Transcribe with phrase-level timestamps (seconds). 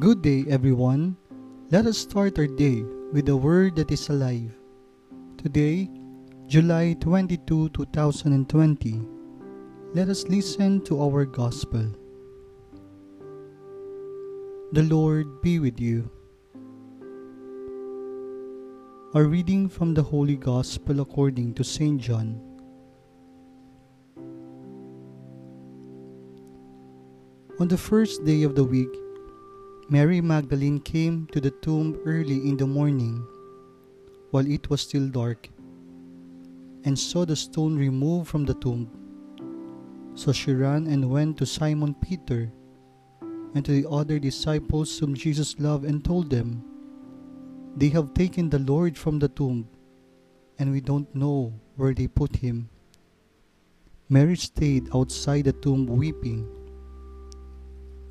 [0.00, 1.16] Good day, everyone.
[1.70, 2.82] Let us start our day
[3.12, 4.50] with a word that is alive.
[5.38, 5.88] Today,
[6.48, 9.02] July 22, 2020,
[9.94, 11.86] let us listen to our gospel.
[14.72, 16.10] The Lord be with you.
[19.14, 22.00] A reading from the Holy Gospel according to St.
[22.00, 22.42] John.
[27.60, 28.90] On the first day of the week,
[29.90, 33.22] Mary Magdalene came to the tomb early in the morning,
[34.30, 35.50] while it was still dark,
[36.84, 38.88] and saw the stone removed from the tomb.
[40.14, 42.50] So she ran and went to Simon Peter
[43.54, 46.64] and to the other disciples whom Jesus loved and told them,
[47.76, 49.68] They have taken the Lord from the tomb,
[50.58, 52.70] and we don't know where they put him.
[54.08, 56.48] Mary stayed outside the tomb weeping.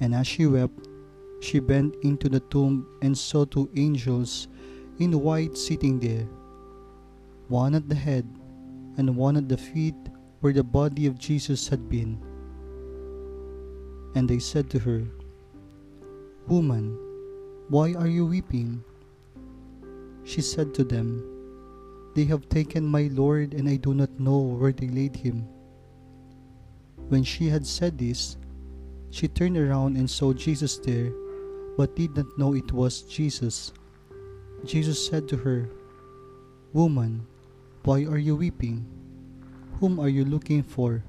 [0.00, 0.89] And as she wept,
[1.40, 4.48] she bent into the tomb and saw two angels
[4.98, 6.28] in white sitting there,
[7.48, 8.28] one at the head
[8.98, 9.96] and one at the feet
[10.40, 12.20] where the body of Jesus had been.
[14.14, 15.04] And they said to her,
[16.46, 16.98] Woman,
[17.68, 18.82] why are you weeping?
[20.24, 21.24] She said to them,
[22.14, 25.46] They have taken my Lord, and I do not know where they laid him.
[27.08, 28.36] When she had said this,
[29.10, 31.12] she turned around and saw Jesus there,
[31.80, 33.72] but did not know it was Jesus.
[34.66, 35.64] Jesus said to her,
[36.74, 37.24] Woman,
[37.84, 38.84] why are you weeping?
[39.80, 41.02] Whom are you looking for?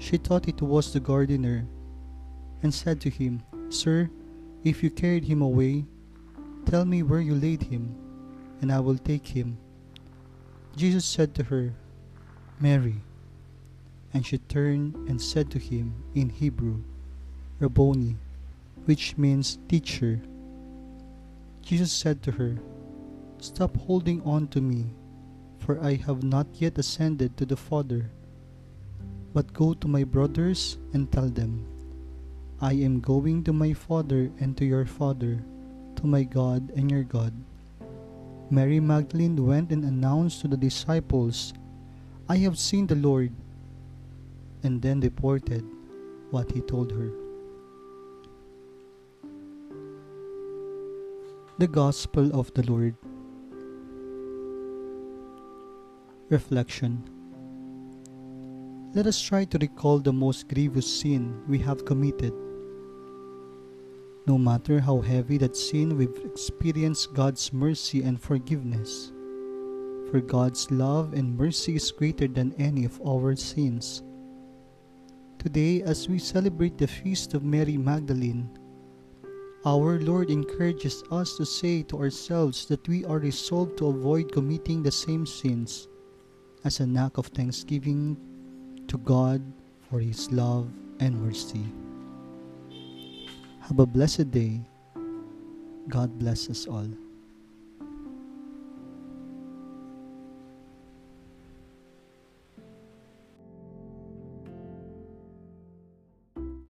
[0.00, 1.64] She thought it was the gardener,
[2.64, 4.10] and said to him, Sir,
[4.64, 5.86] if you carried him away,
[6.66, 7.94] tell me where you laid him,
[8.60, 9.58] and I will take him.
[10.74, 11.70] Jesus said to her,
[12.58, 12.98] Mary.
[14.12, 16.82] And she turned and said to him in Hebrew,
[17.60, 18.18] Rabboni,
[18.90, 20.18] which means teacher.
[21.62, 22.58] Jesus said to her,
[23.38, 24.90] Stop holding on to me,
[25.62, 28.10] for I have not yet ascended to the Father.
[29.30, 31.62] But go to my brothers and tell them,
[32.58, 35.38] I am going to my Father and to your Father,
[35.94, 37.30] to my God and your God.
[38.50, 41.54] Mary Magdalene went and announced to the disciples,
[42.26, 43.30] I have seen the Lord
[44.66, 45.62] and then reported
[46.34, 47.29] what he told her.
[51.60, 52.96] The Gospel of the Lord.
[56.30, 57.04] Reflection
[58.94, 62.32] Let us try to recall the most grievous sin we have committed.
[64.26, 69.12] No matter how heavy that sin, we've experienced God's mercy and forgiveness.
[70.10, 74.02] For God's love and mercy is greater than any of our sins.
[75.38, 78.48] Today, as we celebrate the feast of Mary Magdalene,
[79.66, 84.82] our Lord encourages us to say to ourselves that we are resolved to avoid committing
[84.82, 85.88] the same sins
[86.64, 88.16] as an act of thanksgiving
[88.88, 89.42] to God
[89.90, 90.68] for His love
[91.00, 91.64] and mercy.
[93.60, 94.60] Have a blessed day.
[95.88, 96.88] God bless us all.